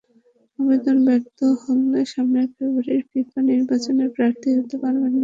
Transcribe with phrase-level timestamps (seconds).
[0.59, 5.19] আবেদন ব্যর্থ হলে সামনের ফেব্রুয়ারির ফিফা নির্বাচনে প্রার্থী হতে পারবেন না।